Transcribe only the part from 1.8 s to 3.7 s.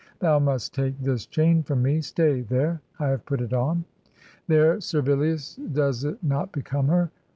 me— ^stay— ^there, I have put it